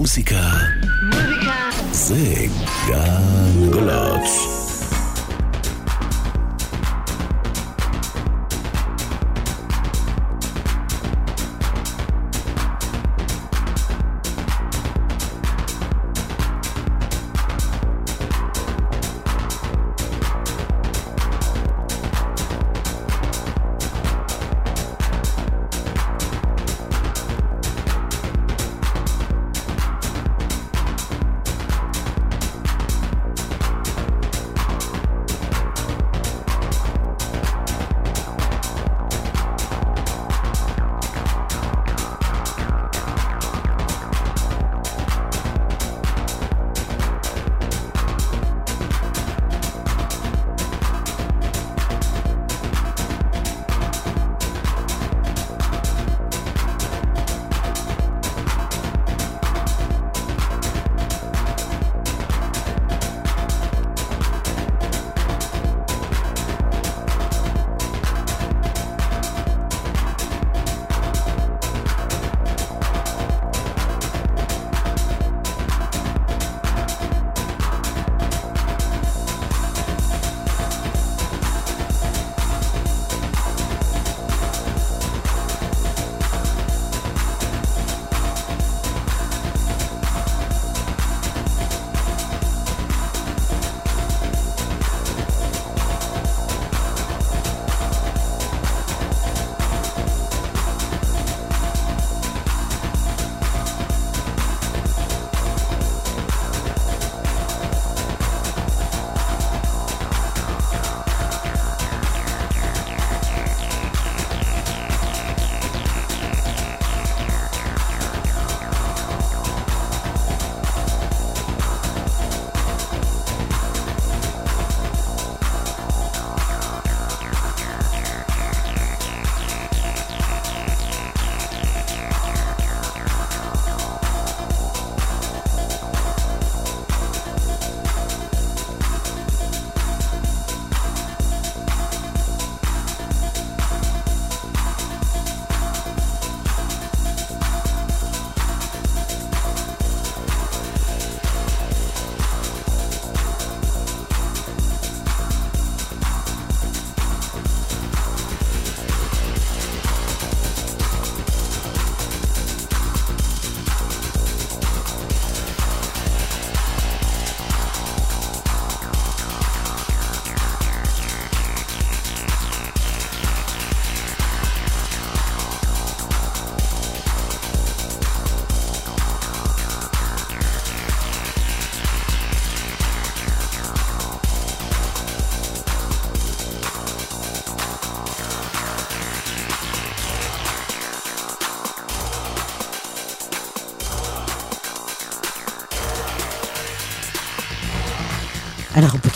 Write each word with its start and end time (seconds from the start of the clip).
מוזיקה. 0.00 0.50
זה 1.92 2.46
גן 2.88 3.70
גולץ. 3.72 4.69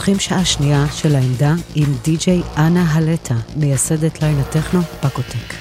פותחים 0.05 0.21
שעה 0.21 0.45
שנייה 0.45 0.85
של 0.93 1.15
העמדה 1.15 1.55
עם 1.75 1.95
די.ג'יי 2.05 2.43
אנה 2.57 2.93
הלטה, 2.93 3.35
מייסדת 3.57 4.23
ליין 4.23 4.39
הטכנו 4.39 4.83
פקוטק. 5.01 5.54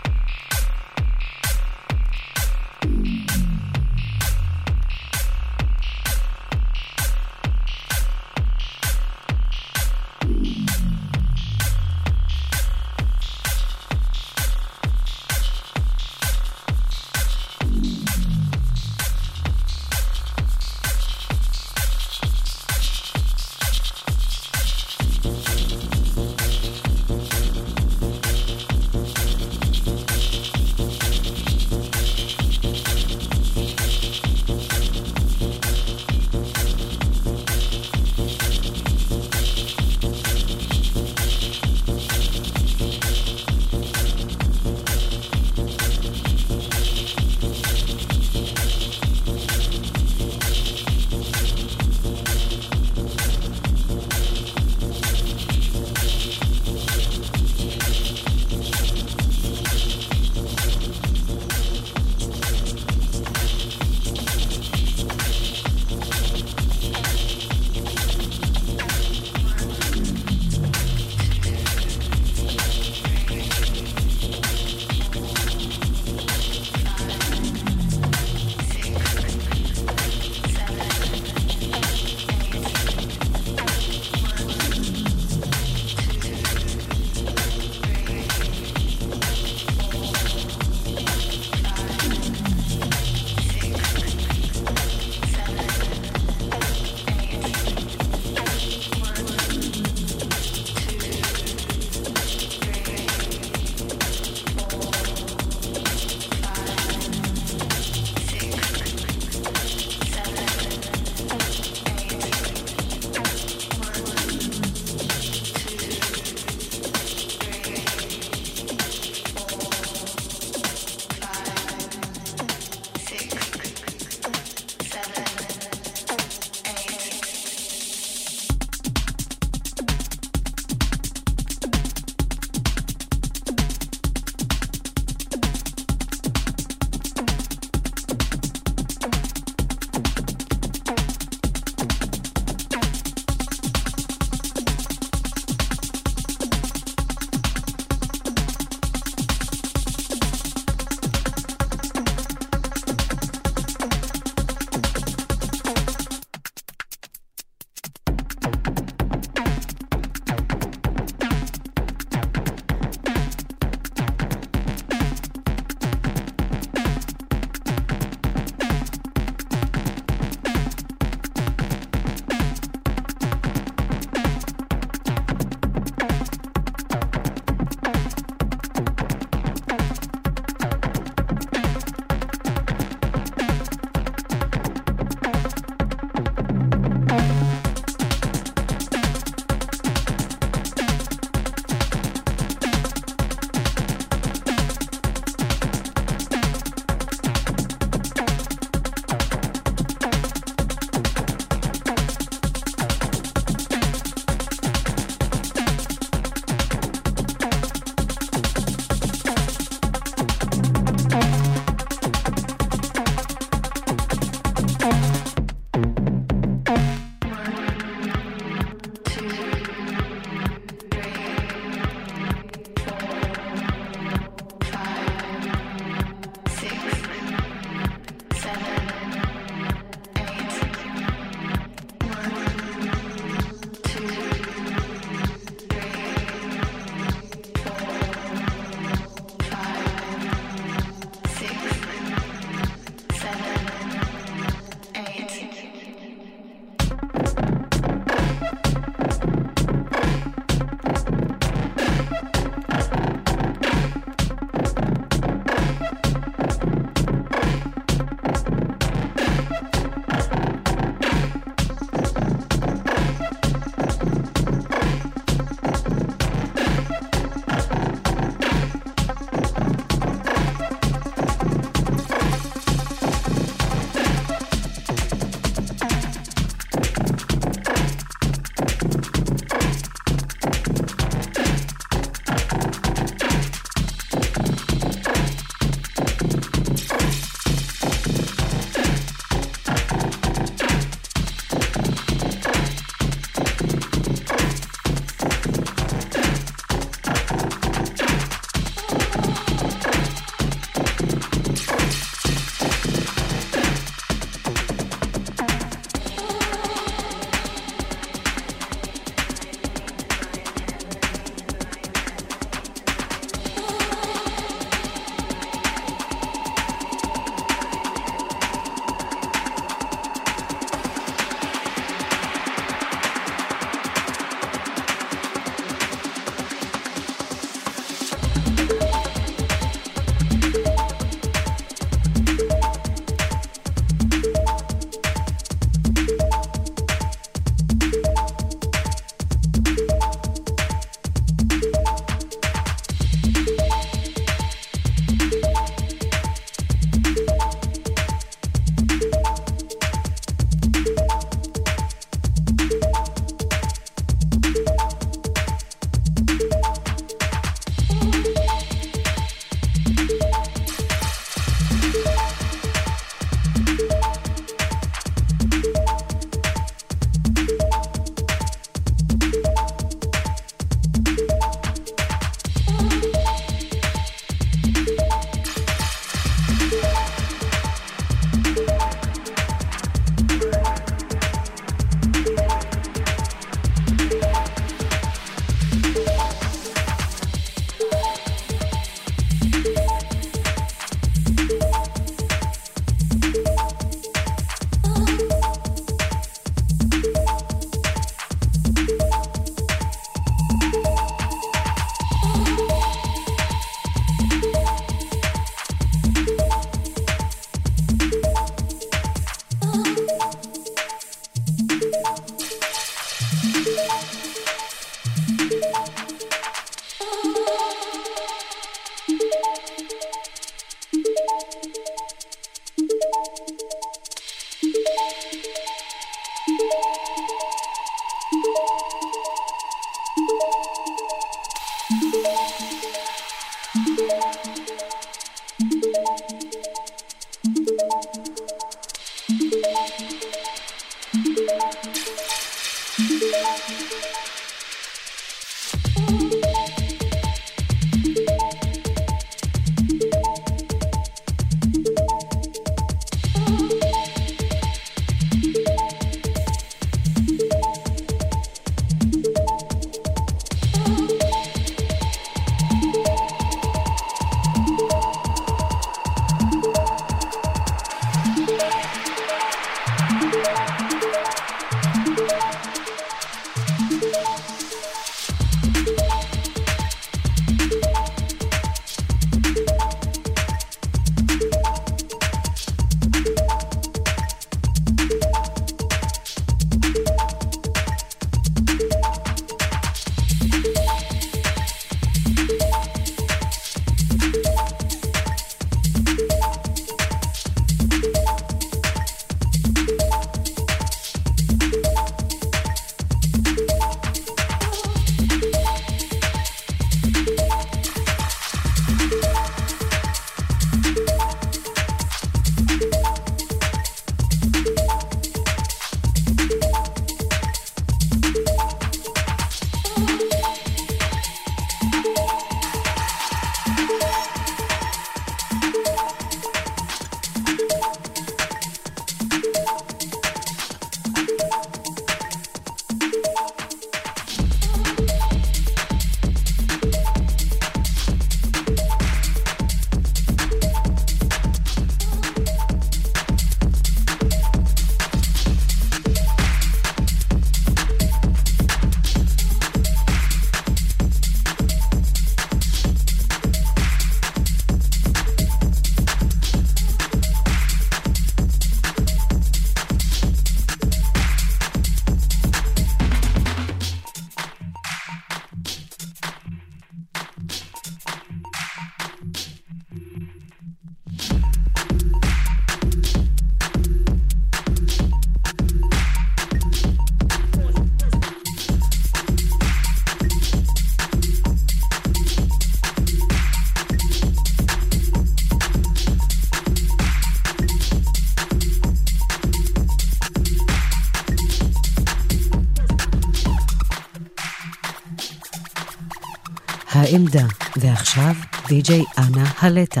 ועכשיו 598.16 598.34
די.ג'יי 598.68 599.04
אנה 599.18 599.44
הלטה. 599.60 600.00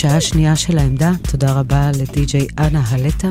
שעה 0.00 0.20
שנייה 0.20 0.56
של 0.56 0.78
העמדה, 0.78 1.12
תודה 1.30 1.52
רבה 1.52 1.90
לדי-ג'יי 2.00 2.46
אנה 2.58 2.82
הלטה 2.88 3.28